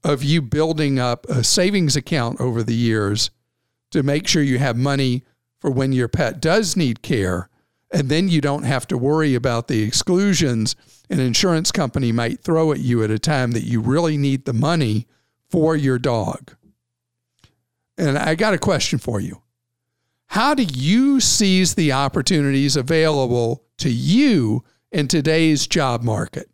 of 0.03 0.23
you 0.23 0.41
building 0.41 0.99
up 0.99 1.27
a 1.29 1.43
savings 1.43 1.95
account 1.95 2.41
over 2.41 2.63
the 2.63 2.75
years 2.75 3.29
to 3.91 4.03
make 4.03 4.27
sure 4.27 4.41
you 4.41 4.57
have 4.57 4.75
money 4.75 5.23
for 5.59 5.69
when 5.69 5.93
your 5.93 6.07
pet 6.07 6.41
does 6.41 6.75
need 6.75 7.01
care. 7.01 7.49
And 7.93 8.07
then 8.07 8.29
you 8.29 8.39
don't 8.39 8.63
have 8.63 8.87
to 8.87 8.97
worry 8.97 9.35
about 9.35 9.67
the 9.67 9.83
exclusions 9.83 10.75
an 11.11 11.19
insurance 11.19 11.73
company 11.73 12.13
might 12.13 12.39
throw 12.39 12.71
at 12.71 12.79
you 12.79 13.03
at 13.03 13.11
a 13.11 13.19
time 13.19 13.51
that 13.51 13.65
you 13.65 13.81
really 13.81 14.17
need 14.17 14.45
the 14.45 14.53
money 14.53 15.07
for 15.49 15.75
your 15.75 15.99
dog. 15.99 16.53
And 17.97 18.17
I 18.17 18.35
got 18.35 18.53
a 18.53 18.57
question 18.57 18.97
for 18.97 19.19
you. 19.19 19.41
How 20.27 20.53
do 20.53 20.63
you 20.63 21.19
seize 21.19 21.75
the 21.75 21.91
opportunities 21.91 22.77
available 22.77 23.65
to 23.79 23.89
you 23.89 24.63
in 24.89 25.09
today's 25.09 25.67
job 25.67 26.01
market? 26.01 26.49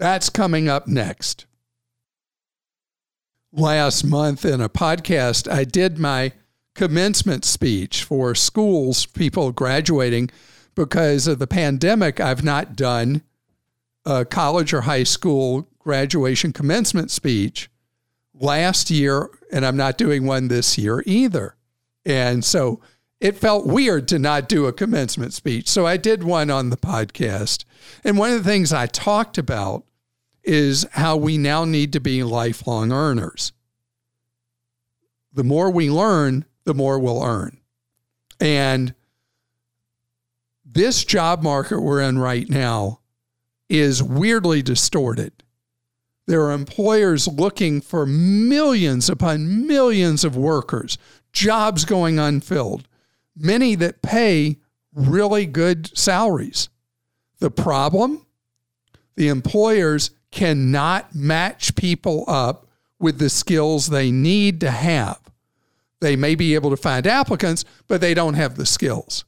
That's 0.00 0.28
coming 0.28 0.68
up 0.68 0.88
next. 0.88 1.46
Last 3.52 4.02
month 4.02 4.44
in 4.44 4.60
a 4.60 4.68
podcast, 4.68 5.48
I 5.48 5.62
did 5.62 6.00
my 6.00 6.32
commencement 6.74 7.44
speech 7.44 8.02
for 8.02 8.34
schools, 8.34 9.06
people 9.06 9.52
graduating. 9.52 10.30
Because 10.74 11.26
of 11.26 11.38
the 11.38 11.46
pandemic, 11.46 12.20
I've 12.20 12.44
not 12.44 12.76
done 12.76 13.22
a 14.04 14.24
college 14.24 14.72
or 14.72 14.82
high 14.82 15.04
school 15.04 15.68
graduation 15.78 16.52
commencement 16.52 17.10
speech 17.10 17.70
last 18.34 18.90
year, 18.90 19.30
and 19.52 19.66
I'm 19.66 19.76
not 19.76 19.98
doing 19.98 20.26
one 20.26 20.48
this 20.48 20.78
year 20.78 21.02
either. 21.06 21.56
And 22.04 22.44
so 22.44 22.80
it 23.20 23.36
felt 23.36 23.66
weird 23.66 24.08
to 24.08 24.18
not 24.18 24.48
do 24.48 24.66
a 24.66 24.72
commencement 24.72 25.32
speech. 25.32 25.68
So 25.68 25.86
I 25.86 25.96
did 25.96 26.24
one 26.24 26.50
on 26.50 26.70
the 26.70 26.76
podcast. 26.76 27.64
And 28.02 28.18
one 28.18 28.32
of 28.32 28.42
the 28.42 28.50
things 28.50 28.72
I 28.72 28.86
talked 28.86 29.38
about 29.38 29.84
is 30.42 30.86
how 30.92 31.16
we 31.16 31.38
now 31.38 31.64
need 31.64 31.92
to 31.92 32.00
be 32.00 32.24
lifelong 32.24 32.90
earners. 32.90 33.52
The 35.32 35.44
more 35.44 35.70
we 35.70 35.88
learn, 35.88 36.46
the 36.64 36.74
more 36.74 36.98
we'll 36.98 37.22
earn. 37.22 37.58
And 38.40 38.94
this 40.72 41.04
job 41.04 41.42
market 41.42 41.80
we're 41.80 42.00
in 42.00 42.18
right 42.18 42.48
now 42.48 43.00
is 43.68 44.02
weirdly 44.02 44.62
distorted. 44.62 45.32
There 46.26 46.42
are 46.42 46.52
employers 46.52 47.26
looking 47.26 47.80
for 47.80 48.06
millions 48.06 49.10
upon 49.10 49.66
millions 49.66 50.24
of 50.24 50.36
workers, 50.36 50.98
jobs 51.32 51.84
going 51.84 52.18
unfilled 52.18 52.86
many 53.36 53.74
that 53.76 54.02
pay 54.02 54.58
really 54.94 55.46
good 55.46 55.96
salaries. 55.96 56.68
The 57.38 57.50
problem 57.50 58.26
the 59.14 59.28
employers 59.28 60.10
cannot 60.30 61.14
match 61.14 61.74
people 61.74 62.24
up 62.26 62.66
with 62.98 63.18
the 63.18 63.28
skills 63.28 63.88
they 63.88 64.10
need 64.10 64.60
to 64.60 64.70
have. 64.70 65.20
They 66.00 66.16
may 66.16 66.34
be 66.34 66.54
able 66.54 66.70
to 66.70 66.76
find 66.76 67.06
applicants, 67.06 67.64
but 67.88 68.00
they 68.00 68.14
don't 68.14 68.34
have 68.34 68.56
the 68.56 68.64
skills. 68.64 69.24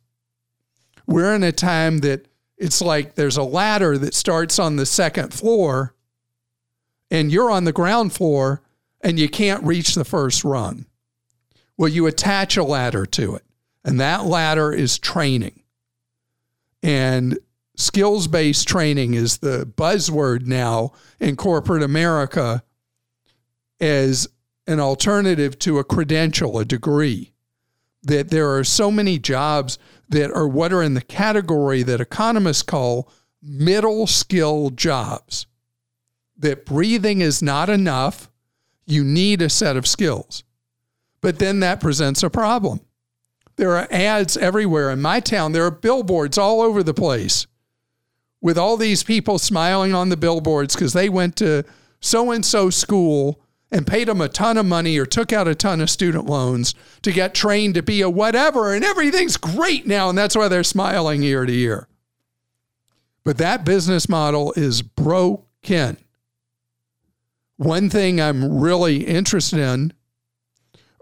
We're 1.07 1.35
in 1.35 1.43
a 1.43 1.53
time 1.53 1.99
that 1.99 2.27
it's 2.57 2.81
like 2.81 3.15
there's 3.15 3.37
a 3.37 3.43
ladder 3.43 3.99
that 3.99 4.15
starts 4.15 4.59
on 4.59 4.77
the 4.77 4.87
second 4.87 5.35
floor, 5.35 5.95
and 7.11 7.31
you're 7.31 7.51
on 7.51 7.65
the 7.65 7.73
ground 7.73 8.13
floor 8.13 8.63
and 9.05 9.19
you 9.19 9.29
can't 9.29 9.63
reach 9.63 9.95
the 9.95 10.05
first 10.05 10.43
rung. 10.45 10.87
Well, 11.77 11.91
you 11.91 12.07
attach 12.07 12.57
a 12.57 12.65
ladder 12.65 13.05
to 13.07 13.35
it. 13.37 13.45
And 13.85 14.01
that 14.01 14.25
ladder 14.25 14.73
is 14.73 14.99
training. 14.99 15.63
And 16.83 17.39
skills 17.77 18.29
based 18.29 18.67
training 18.67 19.15
is 19.15 19.39
the 19.39 19.67
buzzword 19.67 20.47
now 20.47 20.93
in 21.21 21.37
corporate 21.37 21.83
America 21.83 22.65
as 23.79 24.27
an 24.67 24.81
alternative 24.81 25.59
to 25.61 25.79
a 25.79 25.85
credential, 25.85 26.59
a 26.59 26.65
degree. 26.65 27.34
That 28.05 28.31
there 28.31 28.55
are 28.55 28.65
so 28.65 28.91
many 28.91 29.19
jobs 29.19 29.79
that 30.09 30.31
are 30.31 30.47
what 30.47 30.73
are 30.73 30.83
in 30.83 30.95
the 30.95 31.01
category 31.01 31.83
that 31.83 32.01
economists 32.01 32.63
call 32.63 33.11
middle 33.43 34.07
skill 34.07 34.71
jobs. 34.71 35.47
That 36.37 36.67
breathing 36.67 37.21
is 37.21 37.43
not 37.43 37.71
enough. 37.71 38.31
You 38.87 39.03
need 39.05 39.41
a 39.41 39.49
set 39.49 39.77
of 39.77 39.87
skills. 39.87 40.45
But 41.21 41.39
then 41.39 41.61
that 41.61 41.81
presents 41.81 42.23
a 42.23 42.29
problem 42.29 42.81
there 43.57 43.77
are 43.77 43.89
ads 43.91 44.37
everywhere. 44.37 44.91
In 44.91 45.01
my 45.01 45.21
town, 45.21 45.53
there 45.53 45.65
are 45.65 45.71
billboards 45.71 46.39
all 46.39 46.61
over 46.61 46.83
the 46.83 46.95
place 46.95 47.47
with 48.41 48.59
all 48.59 48.77
these 48.77 49.03
people 49.03 49.39
smiling 49.39 49.95
on 49.95 50.09
the 50.09 50.17
billboards 50.17 50.75
because 50.75 50.93
they 50.93 51.09
went 51.09 51.37
to 51.37 51.65
so 52.01 52.31
and 52.31 52.45
so 52.45 52.69
school 52.69 53.41
and 53.75 53.89
paid 53.89 54.07
them 54.07 54.21
a 54.21 54.29
ton 54.29 54.57
of 54.57 54.65
money 54.65 54.97
or 54.97 55.05
took 55.05 55.33
out 55.33 55.49
a 55.49 55.55
ton 55.55 55.81
of 55.81 55.91
student 55.91 56.27
loans 56.27 56.77
to 57.03 57.11
get 57.11 57.35
trained 57.35 57.75
to 57.75 57.83
be 57.83 58.03
a 58.03 58.09
whatever, 58.09 58.73
and 58.73 58.85
everything's 58.85 59.37
great 59.37 59.85
now. 59.85 60.09
And 60.09 60.17
that's 60.17 60.37
why 60.37 60.47
they're 60.47 60.63
smiling 60.63 61.25
year 61.25 61.45
to 61.45 61.53
year. 61.53 61.89
But 63.25 63.37
that 63.39 63.65
business 63.65 64.09
model 64.09 64.53
is 64.57 64.81
broken. 64.81 65.97
One 67.57 67.91
thing 67.91 68.21
I'm 68.21 68.61
really 68.61 69.05
interested 69.05 69.59
in 69.59 69.93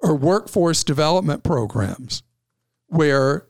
are 0.03 0.15
workforce 0.15 0.83
development 0.83 1.45
programs 1.45 2.23
where 2.87 3.47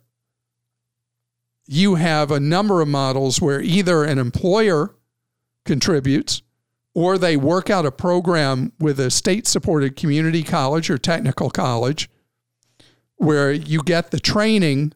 you 1.68 1.94
have 1.94 2.32
a 2.32 2.40
number 2.40 2.80
of 2.80 2.88
models 2.88 3.40
where 3.40 3.60
either 3.60 4.02
an 4.02 4.18
employer 4.18 4.96
contributes 5.64 6.42
or 6.94 7.16
they 7.16 7.36
work 7.36 7.70
out 7.70 7.86
a 7.86 7.92
program 7.92 8.72
with 8.78 9.00
a 9.00 9.10
state 9.10 9.46
supported 9.46 9.96
community 9.96 10.42
college 10.42 10.90
or 10.90 10.98
technical 10.98 11.50
college 11.50 12.10
where 13.16 13.52
you 13.52 13.82
get 13.82 14.10
the 14.10 14.20
training 14.20 14.92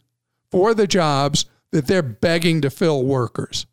for 0.50 0.74
the 0.74 0.86
jobs 0.86 1.46
that 1.70 1.86
they're 1.86 2.02
begging 2.02 2.60
to 2.60 2.70
fill 2.70 3.04
workers. 3.04 3.66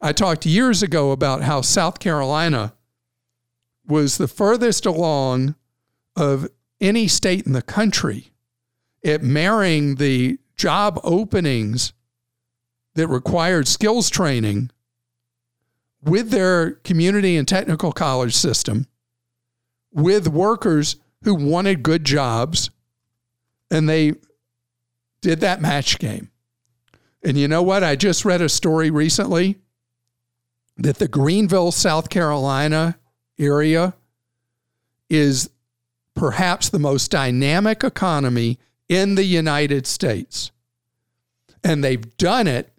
I 0.00 0.12
talked 0.12 0.46
years 0.46 0.82
ago 0.82 1.10
about 1.10 1.42
how 1.42 1.60
South 1.62 1.98
Carolina 1.98 2.74
was 3.86 4.18
the 4.18 4.28
furthest 4.28 4.84
along 4.84 5.54
of 6.14 6.48
any 6.80 7.08
state 7.08 7.46
in 7.46 7.52
the 7.52 7.62
country 7.62 8.32
at 9.04 9.22
marrying 9.22 9.96
the 9.96 10.38
job 10.56 11.00
openings 11.04 11.92
that 12.94 13.08
required 13.08 13.68
skills 13.68 14.10
training 14.10 14.70
with 16.06 16.30
their 16.30 16.72
community 16.72 17.36
and 17.36 17.46
technical 17.46 17.92
college 17.92 18.34
system, 18.34 18.86
with 19.92 20.28
workers 20.28 20.96
who 21.24 21.34
wanted 21.34 21.82
good 21.82 22.04
jobs, 22.04 22.70
and 23.70 23.88
they 23.88 24.14
did 25.20 25.40
that 25.40 25.60
match 25.60 25.98
game. 25.98 26.30
And 27.24 27.36
you 27.36 27.48
know 27.48 27.62
what? 27.62 27.82
I 27.82 27.96
just 27.96 28.24
read 28.24 28.40
a 28.40 28.48
story 28.48 28.90
recently 28.90 29.56
that 30.76 30.98
the 30.98 31.08
Greenville, 31.08 31.72
South 31.72 32.08
Carolina 32.08 32.98
area 33.38 33.94
is 35.10 35.50
perhaps 36.14 36.68
the 36.68 36.78
most 36.78 37.10
dynamic 37.10 37.82
economy 37.82 38.58
in 38.88 39.16
the 39.16 39.24
United 39.24 39.86
States. 39.86 40.52
And 41.64 41.82
they've 41.82 42.16
done 42.16 42.46
it 42.46 42.72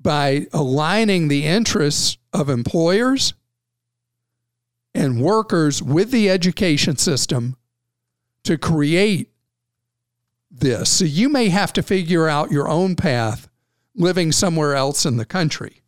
by 0.00 0.46
aligning 0.52 1.28
the 1.28 1.44
interests 1.44 2.16
of 2.32 2.48
employers 2.48 3.34
and 4.94 5.20
workers 5.20 5.82
with 5.82 6.10
the 6.10 6.30
education 6.30 6.96
system 6.96 7.56
to 8.44 8.56
create 8.56 9.30
this. 10.50 10.90
So 10.90 11.04
you 11.04 11.28
may 11.28 11.48
have 11.48 11.72
to 11.74 11.82
figure 11.82 12.28
out 12.28 12.50
your 12.50 12.68
own 12.68 12.96
path 12.96 13.48
living 13.94 14.32
somewhere 14.32 14.74
else 14.74 15.04
in 15.04 15.16
the 15.16 15.24
country. 15.24 15.82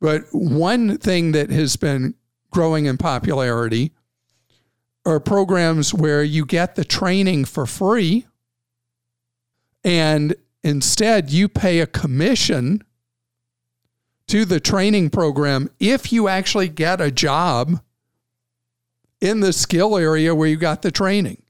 But 0.00 0.24
one 0.32 0.98
thing 0.98 1.32
that 1.32 1.50
has 1.50 1.76
been 1.76 2.14
growing 2.50 2.86
in 2.86 2.96
popularity 2.98 3.92
are 5.04 5.20
programs 5.20 5.92
where 5.92 6.22
you 6.22 6.46
get 6.46 6.74
the 6.74 6.84
training 6.84 7.44
for 7.44 7.66
free 7.66 8.26
and 9.84 10.34
instead 10.62 11.30
you 11.30 11.48
pay 11.48 11.80
a 11.80 11.86
commission 11.86 12.82
to 14.28 14.44
the 14.44 14.60
training 14.60 15.10
program 15.10 15.68
if 15.78 16.12
you 16.12 16.28
actually 16.28 16.68
get 16.68 17.00
a 17.00 17.10
job 17.10 17.82
in 19.20 19.40
the 19.40 19.52
skill 19.52 19.96
area 19.96 20.34
where 20.34 20.48
you 20.48 20.56
got 20.56 20.82
the 20.82 20.90
training. 20.90 21.42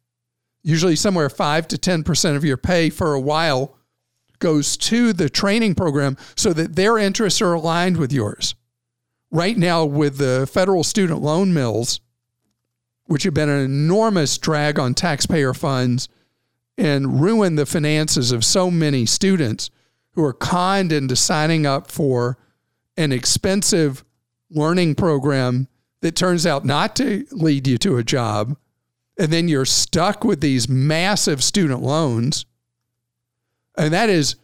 Usually, 0.62 0.94
somewhere 0.94 1.28
5 1.28 1.68
to 1.68 1.76
10% 1.76 2.36
of 2.36 2.44
your 2.44 2.56
pay 2.56 2.90
for 2.90 3.14
a 3.14 3.20
while 3.20 3.76
goes 4.38 4.76
to 4.76 5.12
the 5.12 5.28
training 5.28 5.74
program 5.74 6.16
so 6.36 6.52
that 6.52 6.76
their 6.76 6.98
interests 6.98 7.40
are 7.40 7.54
aligned 7.54 7.96
with 7.96 8.12
yours. 8.12 8.54
Right 9.30 9.56
now, 9.56 9.84
with 9.84 10.18
the 10.18 10.48
federal 10.52 10.84
student 10.84 11.22
loan 11.22 11.54
mills, 11.54 12.00
which 13.06 13.22
have 13.22 13.34
been 13.34 13.48
an 13.48 13.64
enormous 13.64 14.38
drag 14.38 14.78
on 14.78 14.94
taxpayer 14.94 15.54
funds 15.54 16.08
and 16.78 17.20
ruin 17.20 17.56
the 17.56 17.66
finances 17.66 18.32
of 18.32 18.44
so 18.44 18.70
many 18.70 19.06
students 19.06 19.70
who 20.12 20.24
are 20.24 20.32
conned 20.32 20.92
into 20.92 21.16
signing 21.16 21.66
up 21.66 21.90
for 21.90 22.38
an 22.96 23.12
expensive 23.12 24.04
learning 24.50 24.94
program 24.94 25.68
that 26.00 26.16
turns 26.16 26.46
out 26.46 26.64
not 26.64 26.94
to 26.96 27.26
lead 27.30 27.66
you 27.66 27.78
to 27.78 27.96
a 27.96 28.04
job. 28.04 28.56
And 29.18 29.32
then 29.32 29.48
you're 29.48 29.64
stuck 29.64 30.24
with 30.24 30.40
these 30.40 30.68
massive 30.68 31.42
student 31.42 31.82
loans. 31.82 32.44
And 33.76 33.92
that 33.92 34.10
is 34.10 34.36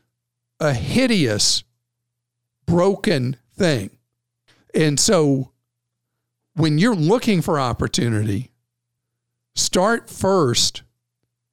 a 0.61 0.73
hideous, 0.73 1.65
broken 2.67 3.37
thing. 3.55 3.91
And 4.75 4.99
so 4.99 5.53
when 6.55 6.79
you're 6.79 6.95
looking 6.95 7.43
for 7.43 7.59
opportunity, 7.59 8.51
start 9.55 10.09
first 10.09 10.83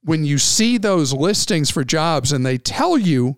when 0.05 0.24
you 0.24 0.38
see 0.38 0.77
those 0.77 1.13
listings 1.13 1.71
for 1.71 1.83
jobs 1.83 2.31
and 2.31 2.45
they 2.45 2.59
tell 2.59 2.95
you, 2.95 3.38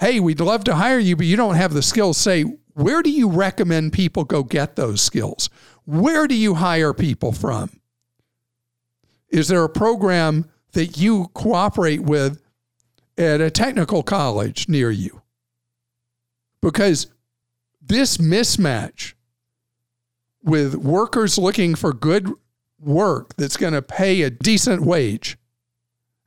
hey, 0.00 0.18
we'd 0.20 0.40
love 0.40 0.64
to 0.64 0.74
hire 0.74 0.98
you, 0.98 1.16
but 1.16 1.26
you 1.26 1.36
don't 1.36 1.56
have 1.56 1.74
the 1.74 1.82
skills, 1.82 2.16
say, 2.16 2.44
where 2.72 3.02
do 3.02 3.10
you 3.10 3.28
recommend 3.28 3.92
people 3.92 4.24
go 4.24 4.42
get 4.42 4.74
those 4.74 5.02
skills? 5.02 5.50
Where 5.84 6.26
do 6.26 6.34
you 6.34 6.54
hire 6.54 6.94
people 6.94 7.32
from? 7.32 7.78
Is 9.28 9.48
there 9.48 9.64
a 9.64 9.68
program 9.68 10.46
that 10.72 10.96
you 10.96 11.28
cooperate 11.34 12.00
with 12.00 12.40
at 13.18 13.42
a 13.42 13.50
technical 13.50 14.02
college 14.02 14.66
near 14.66 14.90
you? 14.90 15.20
Because 16.62 17.08
this 17.82 18.16
mismatch 18.16 19.12
with 20.42 20.74
workers 20.74 21.36
looking 21.36 21.74
for 21.74 21.92
good 21.92 22.32
work 22.80 23.34
that's 23.36 23.56
going 23.56 23.72
to 23.72 23.82
pay 23.82 24.22
a 24.22 24.30
decent 24.30 24.82
wage 24.82 25.36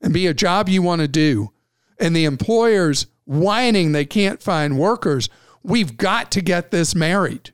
and 0.01 0.13
be 0.13 0.27
a 0.27 0.33
job 0.33 0.67
you 0.67 0.81
want 0.81 1.01
to 1.01 1.07
do, 1.07 1.51
and 1.99 2.15
the 2.15 2.25
employers 2.25 3.07
whining 3.25 3.91
they 3.91 4.05
can't 4.05 4.41
find 4.41 4.77
workers, 4.77 5.29
we've 5.63 5.97
got 5.97 6.31
to 6.31 6.41
get 6.41 6.71
this 6.71 6.95
married. 6.95 7.51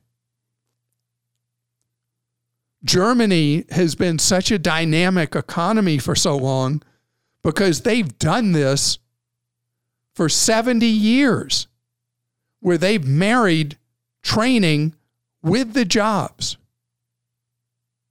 Germany 2.84 3.66
has 3.72 3.96
been 3.96 4.18
such 4.18 4.50
a 4.50 4.60
dynamic 4.60 5.36
economy 5.36 5.98
for 5.98 6.16
so 6.16 6.38
long 6.38 6.82
because 7.42 7.82
they've 7.82 8.18
done 8.18 8.54
this 8.54 9.00
for 10.14 10.30
70 10.30 10.86
years, 10.86 11.68
where 12.60 12.78
they've 12.78 13.06
married 13.06 13.78
training 14.24 14.96
with 15.44 15.74
the 15.74 15.86
jobs 15.86 16.58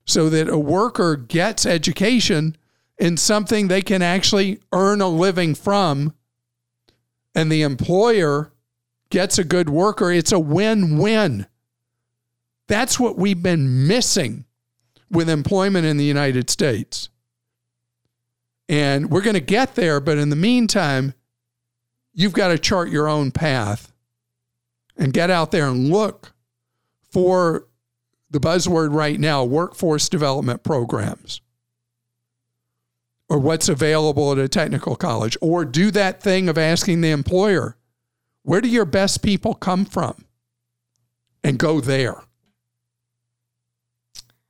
so 0.06 0.30
that 0.30 0.48
a 0.48 0.58
worker 0.58 1.16
gets 1.16 1.66
education 1.66 2.56
in 2.98 3.16
something 3.16 3.68
they 3.68 3.82
can 3.82 4.00
actually 4.00 4.60
earn 4.72 5.00
a 5.00 5.08
living 5.08 5.54
from 5.54 6.14
and 7.34 7.52
the 7.52 7.62
employer 7.62 8.50
gets 9.10 9.38
a 9.38 9.44
good 9.44 9.68
worker. 9.68 10.10
It's 10.10 10.32
a 10.32 10.38
win 10.38 10.98
win. 10.98 11.46
That's 12.66 12.98
what 12.98 13.18
we've 13.18 13.42
been 13.42 13.86
missing 13.86 14.46
with 15.10 15.28
employment 15.28 15.86
in 15.86 15.98
the 15.98 16.04
United 16.04 16.48
States. 16.50 17.10
And 18.68 19.10
we're 19.10 19.20
going 19.20 19.34
to 19.34 19.40
get 19.40 19.74
there, 19.74 20.00
but 20.00 20.18
in 20.18 20.30
the 20.30 20.36
meantime, 20.36 21.14
you've 22.12 22.32
got 22.32 22.48
to 22.48 22.58
chart 22.58 22.88
your 22.88 23.06
own 23.06 23.30
path 23.30 23.92
and 24.96 25.12
get 25.12 25.30
out 25.30 25.50
there 25.50 25.68
and 25.68 25.90
look 25.90 26.32
for 27.10 27.66
the 28.30 28.40
buzzword 28.40 28.92
right 28.92 29.20
now 29.20 29.44
workforce 29.44 30.08
development 30.08 30.62
programs 30.62 31.40
or 33.28 33.38
what's 33.38 33.68
available 33.68 34.32
at 34.32 34.38
a 34.38 34.48
technical 34.48 34.96
college 34.96 35.36
or 35.40 35.64
do 35.64 35.90
that 35.90 36.22
thing 36.22 36.48
of 36.48 36.58
asking 36.58 37.00
the 37.00 37.10
employer 37.10 37.76
where 38.42 38.60
do 38.60 38.68
your 38.68 38.84
best 38.84 39.22
people 39.22 39.54
come 39.54 39.84
from 39.84 40.24
and 41.42 41.58
go 41.58 41.80
there 41.80 42.22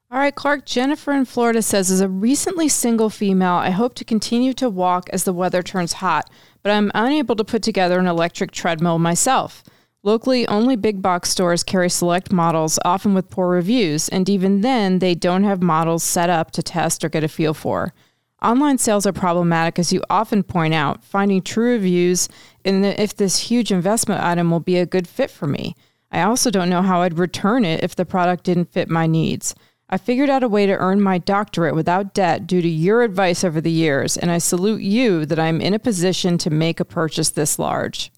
all 0.09 0.21
right, 0.21 0.35
Clark. 0.35 0.67
Jennifer 0.67 1.11
in 1.13 1.25
Florida 1.25 1.61
says, 1.61 1.91
as 1.91 2.01
a 2.01 2.09
recently 2.09 2.69
single 2.69 3.11
female, 3.11 3.55
I 3.55 3.71
hope 3.71 3.95
to 3.97 4.05
continue 4.05 4.53
to 4.55 4.71
walk 4.71 5.11
as 5.13 5.25
the 5.25 5.33
weather 5.33 5.65
turns 5.65 5.95
hot, 5.95 6.31
but 6.63 6.71
I'm 6.71 6.93
unable 6.95 7.35
to 7.35 7.45
put 7.45 7.63
together 7.63 7.99
an 7.99 8.07
electric 8.07 8.53
treadmill 8.53 9.01
myself. 9.01 9.65
Locally, 10.07 10.47
only 10.47 10.77
big 10.77 11.03
box 11.03 11.31
stores 11.31 11.65
carry 11.65 11.91
select 11.91 12.33
models, 12.33 12.79
often 12.85 13.13
with 13.13 13.29
poor 13.29 13.49
reviews, 13.49 14.09
and 14.09 14.29
even 14.29 14.61
then, 14.61 15.01
they 15.01 15.17
don't 15.17 15.43
have 15.43 15.61
models 15.61 16.05
set 16.05 16.31
up 16.31 16.53
to 16.53 16.63
test 16.63 17.03
or 17.03 17.09
get 17.09 17.25
a 17.25 17.29
feel 17.29 17.53
for. 17.53 17.93
Online 18.41 18.79
sales 18.79 19.05
are 19.05 19.13
problematic, 19.13 19.81
as 19.81 19.93
you 19.93 20.05
often 20.09 20.45
point 20.45 20.75
out, 20.75 21.03
finding 21.03 21.43
true 21.43 21.73
reviews 21.73 22.29
and 22.65 22.87
if 22.87 23.17
this 23.17 23.51
huge 23.51 23.73
investment 23.73 24.23
item 24.23 24.49
will 24.49 24.61
be 24.61 24.77
a 24.77 24.87
good 24.87 25.09
fit 25.09 25.29
for 25.29 25.49
me. 25.49 25.75
I 26.13 26.23
also 26.23 26.53
don't 26.53 26.71
know 26.71 26.83
how 26.83 27.03
I'd 27.03 27.19
return 27.19 27.65
it 27.65 27.83
if 27.83 27.97
the 27.97 28.07
product 28.07 28.45
didn't 28.45 28.71
fit 28.71 28.89
my 28.89 29.09
needs. 29.09 29.57
I 29.91 29.99
figured 29.99 30.31
out 30.31 30.45
a 30.45 30.49
way 30.49 30.67
to 30.67 30.77
earn 30.77 31.01
my 31.03 31.19
doctorate 31.19 31.75
without 31.75 32.15
debt 32.15 32.47
due 32.47 32.63
to 32.63 32.69
your 32.69 33.03
advice 33.03 33.43
over 33.43 33.61
the 33.61 33.73
years, 33.73 34.17
and 34.17 34.31
I 34.31 34.39
salute 34.39 34.83
you 34.83 35.27
that 35.27 35.41
I'm 35.41 35.61
in 35.61 35.75
a 35.75 35.81
position 35.81 36.39
to 36.39 36.49
make 36.51 36.79
a 36.79 36.85
purchase 36.85 37.31
this 37.31 37.59
large. 37.59 38.13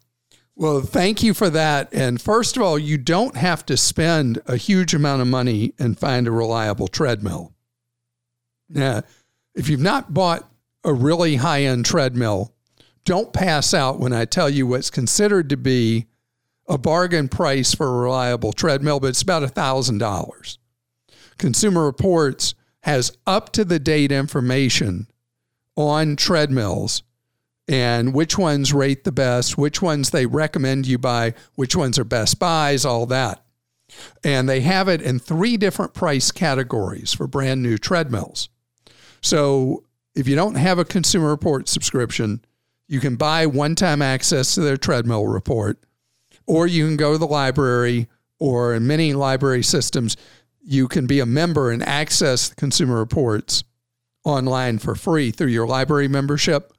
Well, 0.59 0.81
thank 0.81 1.23
you 1.23 1.35
for 1.35 1.49
that. 1.51 1.95
And 1.95 2.21
first 2.21 2.57
of 2.57 2.65
all, 2.65 2.77
you 2.77 2.99
don't 2.99 3.37
have 3.37 3.65
to 3.67 3.77
spend 3.77 4.41
a 4.45 4.57
huge 4.57 4.93
amount 4.93 5.23
of 5.23 5.29
money 5.29 5.73
and 5.79 5.97
find 5.97 6.27
a 6.27 6.33
reliable 6.33 6.89
treadmill. 6.89 7.53
Now, 8.69 9.03
if 9.55 9.69
you've 9.69 9.79
not 9.79 10.13
bought 10.13 10.51
a 10.83 10.93
really 10.93 11.37
high 11.37 11.63
end 11.63 11.87
treadmill, 11.87 12.53
don't 13.05 13.33
pass 13.33 13.73
out 13.73 14.01
when 14.01 14.13
I 14.13 14.25
tell 14.25 14.51
you 14.51 14.67
what's 14.67 14.91
considered 14.91 15.49
to 15.51 15.57
be 15.57 16.07
a 16.69 16.77
bargain 16.77 17.29
price 17.29 17.73
for 17.73 17.87
a 17.87 18.03
reliable 18.03 18.53
treadmill, 18.53 18.99
but 18.99 19.11
it's 19.11 19.23
about 19.23 19.45
$1,000. 19.45 20.59
Consumer 21.39 21.85
Reports 21.85 22.57
has 22.81 23.17
up 23.29 23.53
to 23.53 23.65
the 23.65 23.79
date 23.79 24.11
information 24.11 25.07
on 25.77 26.17
treadmills 26.17 27.05
and 27.69 28.15
which 28.15 28.39
ones 28.39 28.73
rate 28.73 29.05
the 29.05 29.13
best, 29.13 29.59
which 29.59 29.83
ones 29.83 30.11
they 30.11 30.25
recommend 30.25 30.87
you 30.87 30.99
buy, 30.99 31.35
which 31.55 31.77
ones 31.77 31.99
are 31.99 32.05
best 32.05 32.39
buys, 32.39 32.85
all 32.85 33.05
that. 33.07 33.45
And 34.25 34.49
they 34.49 34.63
have 34.63 34.89
it 34.89 35.03
in 35.03 35.19
three 35.19 35.57
different 35.57 35.93
price 35.93 36.31
categories 36.31 37.13
for 37.13 37.27
brand 37.27 37.63
new 37.63 37.77
treadmills. 37.77 38.49
So 39.21 39.85
if 40.15 40.27
you 40.27 40.35
don't 40.35 40.55
have 40.55 40.79
a 40.79 40.85
Consumer 40.85 41.29
Report 41.29 41.69
subscription, 41.69 42.43
you 42.87 43.01
can 43.01 43.17
buy 43.17 43.45
one 43.45 43.75
time 43.75 44.01
access 44.01 44.55
to 44.55 44.63
their 44.63 44.79
treadmill 44.79 45.27
report, 45.27 45.79
or 46.47 46.67
you 46.67 46.87
can 46.87 46.97
go 46.97 47.13
to 47.13 47.19
the 47.19 47.27
library, 47.27 48.09
or 48.39 48.75
in 48.75 48.87
many 48.87 49.13
library 49.13 49.63
systems, 49.63 50.17
you 50.63 50.89
can 50.89 51.07
be 51.07 51.21
a 51.21 51.27
member 51.27 51.71
and 51.71 51.83
access 51.83 52.49
the 52.49 52.55
Consumer 52.55 52.97
Reports 52.99 53.65
online 54.25 54.79
for 54.79 54.95
free 54.95 55.31
through 55.31 55.49
your 55.49 55.67
library 55.67 56.09
membership 56.09 56.73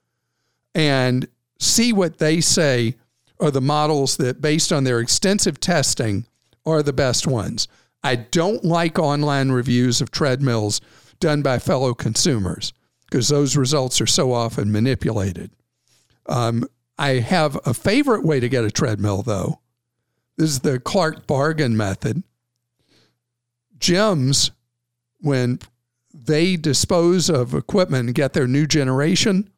and 0.76 1.28
see 1.60 1.94
what 1.94 2.18
they 2.18 2.42
say 2.42 2.96
are 3.40 3.52
the 3.52 3.62
models 3.62 4.18
that, 4.18 4.42
based 4.42 4.72
on 4.72 4.84
their 4.84 5.00
extensive 5.00 5.60
testing, 5.60 6.26
are 6.66 6.84
the 6.84 6.94
best 6.94 7.26
ones. 7.26 7.68
I 8.04 8.16
don't 8.16 8.64
like 8.64 9.00
online 9.00 9.52
reviews 9.52 10.02
of 10.02 10.12
treadmills 10.12 10.82
done 11.20 11.42
by 11.42 11.60
fellow 11.60 11.94
consumers 11.94 12.74
because 13.10 13.28
those 13.28 13.58
results 13.58 14.00
are 14.02 14.08
so 14.08 14.32
often 14.32 14.72
manipulated. 14.72 15.52
Um, 16.28 16.66
I 16.98 17.20
have 17.20 17.58
a 17.66 17.74
favorite 17.74 18.24
way 18.24 18.40
to 18.40 18.50
get 18.50 18.66
a 18.66 18.72
treadmill, 18.72 19.24
though. 19.24 19.60
This 20.38 20.52
is 20.52 20.60
the 20.60 20.80
Clark 20.80 21.28
bargain 21.28 21.76
method. 21.76 22.24
Gyms, 23.80 24.52
when 25.20 25.60
they 26.14 26.56
dispose 26.56 27.30
of 27.30 27.54
equipment 27.54 28.08
and 28.08 28.16
get 28.16 28.34
their 28.34 28.48
new 28.48 28.68
generation, 28.68 29.50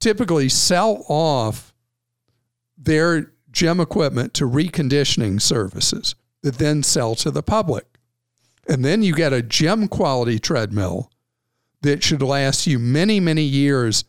typically 0.00 0.48
sell 0.48 1.04
off 1.08 1.74
their 2.76 3.32
gym 3.50 3.80
equipment 3.80 4.34
to 4.34 4.44
reconditioning 4.44 5.40
services 5.40 6.14
that 6.42 6.58
then 6.58 6.82
sell 6.82 7.14
to 7.16 7.30
the 7.30 7.42
public. 7.42 7.86
And 8.68 8.84
then 8.84 9.02
you 9.02 9.14
get 9.14 9.32
a 9.32 9.42
gym 9.42 9.88
quality 9.88 10.38
treadmill 10.38 11.10
that 11.82 12.02
should 12.02 12.22
last 12.22 12.66
you 12.66 12.78
many, 12.78 13.18
many 13.18 13.42
years 13.42 14.04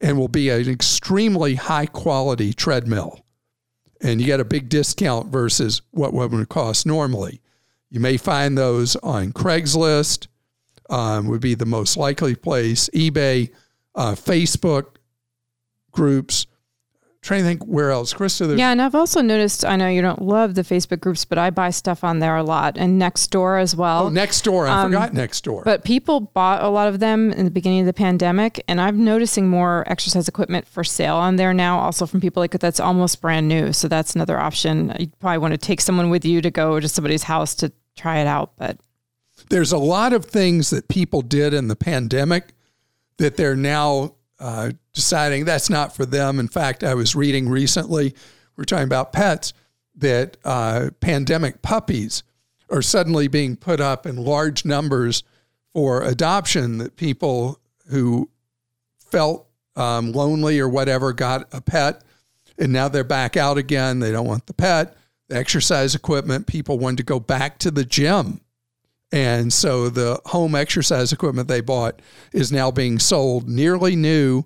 and 0.00 0.18
will 0.18 0.28
be 0.28 0.48
an 0.48 0.68
extremely 0.68 1.56
high 1.56 1.86
quality 1.86 2.52
treadmill. 2.52 3.24
And 4.00 4.20
you 4.20 4.26
get 4.26 4.40
a 4.40 4.44
big 4.44 4.68
discount 4.68 5.28
versus 5.28 5.82
what 5.90 6.12
would 6.12 6.48
cost 6.48 6.86
normally. 6.86 7.40
You 7.90 8.00
may 8.00 8.16
find 8.16 8.56
those 8.56 8.96
on 8.96 9.32
Craigslist, 9.32 10.28
um, 10.88 11.26
would 11.26 11.40
be 11.40 11.54
the 11.54 11.66
most 11.66 11.96
likely 11.96 12.34
place, 12.34 12.88
eBay, 12.94 13.50
uh, 13.94 14.12
Facebook 14.12 14.97
groups, 15.92 16.46
trying 17.20 17.40
to 17.40 17.46
think 17.46 17.64
where 17.64 17.90
else. 17.90 18.14
Krista, 18.14 18.56
yeah, 18.56 18.70
and 18.70 18.80
I've 18.80 18.94
also 18.94 19.20
noticed. 19.20 19.64
I 19.64 19.76
know 19.76 19.88
you 19.88 20.02
don't 20.02 20.22
love 20.22 20.54
the 20.54 20.62
Facebook 20.62 21.00
groups, 21.00 21.24
but 21.24 21.38
I 21.38 21.50
buy 21.50 21.70
stuff 21.70 22.04
on 22.04 22.18
there 22.18 22.36
a 22.36 22.42
lot, 22.42 22.76
and 22.78 23.00
Nextdoor 23.00 23.60
as 23.60 23.76
well. 23.76 24.06
Oh, 24.06 24.10
Nextdoor! 24.10 24.68
I 24.68 24.82
um, 24.82 24.88
forgot 24.90 25.12
Nextdoor. 25.12 25.64
But 25.64 25.84
people 25.84 26.20
bought 26.20 26.62
a 26.62 26.68
lot 26.68 26.88
of 26.88 27.00
them 27.00 27.32
in 27.32 27.44
the 27.44 27.50
beginning 27.50 27.80
of 27.80 27.86
the 27.86 27.92
pandemic, 27.92 28.62
and 28.68 28.80
I'm 28.80 29.04
noticing 29.04 29.48
more 29.48 29.84
exercise 29.86 30.28
equipment 30.28 30.66
for 30.66 30.84
sale 30.84 31.16
on 31.16 31.36
there 31.36 31.52
now. 31.52 31.78
Also 31.78 32.06
from 32.06 32.20
people 32.20 32.42
like 32.42 32.52
that's 32.52 32.80
almost 32.80 33.20
brand 33.20 33.48
new, 33.48 33.72
so 33.72 33.88
that's 33.88 34.14
another 34.14 34.38
option. 34.38 34.94
You 34.98 35.08
probably 35.20 35.38
want 35.38 35.52
to 35.52 35.58
take 35.58 35.80
someone 35.80 36.10
with 36.10 36.24
you 36.24 36.40
to 36.40 36.50
go 36.50 36.80
to 36.80 36.88
somebody's 36.88 37.24
house 37.24 37.54
to 37.56 37.72
try 37.96 38.18
it 38.18 38.26
out, 38.26 38.52
but. 38.56 38.78
There's 39.50 39.70
a 39.70 39.78
lot 39.78 40.12
of 40.12 40.24
things 40.24 40.70
that 40.70 40.88
people 40.88 41.22
did 41.22 41.54
in 41.54 41.68
the 41.68 41.76
pandemic 41.76 42.54
that 43.18 43.36
they're 43.36 43.54
now 43.54 44.16
uh, 44.40 44.72
deciding 44.98 45.44
that's 45.44 45.70
not 45.70 45.94
for 45.94 46.04
them. 46.04 46.40
In 46.40 46.48
fact, 46.48 46.82
I 46.82 46.94
was 46.94 47.14
reading 47.14 47.48
recently, 47.48 48.16
we're 48.56 48.64
talking 48.64 48.82
about 48.82 49.12
pets, 49.12 49.52
that 49.94 50.36
uh, 50.44 50.90
pandemic 50.98 51.62
puppies 51.62 52.24
are 52.68 52.82
suddenly 52.82 53.28
being 53.28 53.54
put 53.54 53.78
up 53.80 54.06
in 54.06 54.16
large 54.16 54.64
numbers 54.64 55.22
for 55.72 56.02
adoption, 56.02 56.78
that 56.78 56.96
people 56.96 57.60
who 57.90 58.28
felt 58.98 59.46
um, 59.76 60.10
lonely 60.10 60.58
or 60.58 60.68
whatever 60.68 61.12
got 61.12 61.46
a 61.54 61.60
pet 61.60 62.02
and 62.58 62.72
now 62.72 62.88
they're 62.88 63.04
back 63.04 63.36
out 63.36 63.56
again. 63.56 64.00
They 64.00 64.10
don't 64.10 64.26
want 64.26 64.46
the 64.46 64.52
pet, 64.52 64.96
the 65.28 65.36
exercise 65.36 65.94
equipment. 65.94 66.48
People 66.48 66.76
want 66.76 66.96
to 66.96 67.04
go 67.04 67.20
back 67.20 67.58
to 67.58 67.70
the 67.70 67.84
gym 67.84 68.40
and 69.12 69.52
so 69.52 69.88
the 69.88 70.20
home 70.26 70.54
exercise 70.54 71.12
equipment 71.12 71.48
they 71.48 71.60
bought 71.60 72.00
is 72.32 72.52
now 72.52 72.70
being 72.70 72.98
sold 72.98 73.48
nearly 73.48 73.96
new 73.96 74.44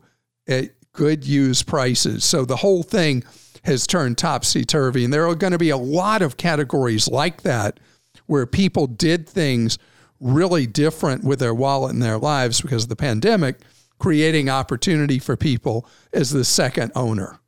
at 0.49 0.71
good 0.93 1.25
used 1.25 1.67
prices. 1.67 2.25
So 2.25 2.45
the 2.45 2.57
whole 2.57 2.83
thing 2.83 3.25
has 3.65 3.87
turned 3.87 4.19
topsy 4.19 4.65
turvy. 4.65 5.05
And 5.05 5.13
there 5.13 5.27
are 5.27 5.35
going 5.35 5.53
to 5.53 5.59
be 5.59 5.71
a 5.71 5.77
lot 5.77 6.23
of 6.23 6.37
categories 6.37 7.09
like 7.09 7.43
that 7.43 7.79
where 8.27 8.47
people 8.47 8.87
did 8.87 9.29
things 9.29 9.79
really 10.21 10.67
different 10.67 11.25
with 11.25 11.39
their 11.39 11.55
wallet 11.55 11.93
and 11.93 12.03
their 12.03 12.19
lives 12.19 12.61
because 12.61 12.85
of 12.85 12.89
the 12.89 12.97
pandemic, 12.97 13.61
creating 13.99 14.49
opportunity 14.49 15.19
for 15.19 15.37
people 15.37 15.87
as 16.13 16.31
the 16.31 16.45
second 16.45 16.93
owner. 16.95 17.39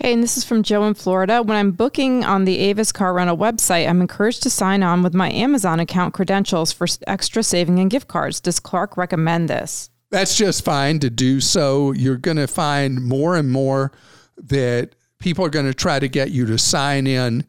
Okay, 0.00 0.12
and 0.12 0.22
this 0.22 0.36
is 0.36 0.44
from 0.44 0.64
Joe 0.64 0.84
in 0.84 0.94
Florida. 0.94 1.40
When 1.40 1.56
I'm 1.56 1.70
booking 1.70 2.24
on 2.24 2.44
the 2.44 2.58
Avis 2.58 2.90
car 2.90 3.14
rental 3.14 3.36
website, 3.36 3.88
I'm 3.88 4.00
encouraged 4.00 4.42
to 4.42 4.50
sign 4.50 4.82
on 4.82 5.04
with 5.04 5.14
my 5.14 5.30
Amazon 5.30 5.78
account 5.78 6.14
credentials 6.14 6.72
for 6.72 6.88
extra 7.06 7.44
saving 7.44 7.78
and 7.78 7.90
gift 7.90 8.08
cards. 8.08 8.40
Does 8.40 8.58
Clark 8.58 8.96
recommend 8.96 9.48
this? 9.48 9.90
That's 10.14 10.36
just 10.36 10.64
fine 10.64 11.00
to 11.00 11.10
do 11.10 11.40
so. 11.40 11.90
You're 11.90 12.18
going 12.18 12.36
to 12.36 12.46
find 12.46 13.02
more 13.04 13.34
and 13.34 13.50
more 13.50 13.90
that 14.36 14.94
people 15.18 15.44
are 15.44 15.50
going 15.50 15.66
to 15.66 15.74
try 15.74 15.98
to 15.98 16.06
get 16.06 16.30
you 16.30 16.46
to 16.46 16.56
sign 16.56 17.08
in 17.08 17.44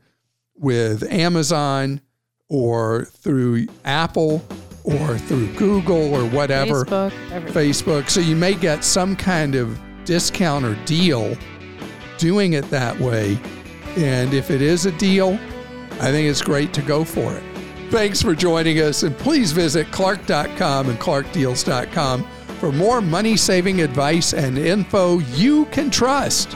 with 0.56 1.04
Amazon 1.12 2.02
or 2.50 3.06
through 3.06 3.68
Apple 3.86 4.44
or 4.84 5.16
through 5.20 5.54
Google 5.54 6.12
or 6.16 6.28
whatever. 6.28 6.86
Facebook. 6.86 7.12
Facebook. 7.52 8.10
So 8.10 8.20
you 8.20 8.36
may 8.36 8.56
get 8.56 8.84
some 8.84 9.16
kind 9.16 9.54
of 9.54 9.80
discount 10.04 10.66
or 10.66 10.74
deal 10.86 11.38
doing 12.18 12.54
it 12.54 12.68
that 12.72 13.00
way. 13.00 13.38
And 13.96 14.34
if 14.34 14.50
it 14.50 14.64
is 14.64 14.88
a 14.88 14.92
deal, 14.94 15.34
I 16.00 16.10
think 16.12 16.28
it's 16.28 16.42
great 16.42 16.74
to 16.74 16.82
go 16.82 17.04
for 17.04 17.32
it. 17.32 17.44
Thanks 17.92 18.24
for 18.24 18.34
joining 18.34 18.80
us, 18.80 19.04
and 19.04 19.16
please 19.16 19.52
visit 19.52 19.92
Clark.com 19.92 20.90
and 20.90 21.00
ClarkDeals.com 21.00 22.28
for 22.56 22.72
more 22.72 23.02
money 23.02 23.36
saving 23.38 23.82
advice 23.82 24.34
and 24.34 24.58
info 24.58 25.20
you 25.20 25.66
can 25.66 25.90
trust. 25.90 26.56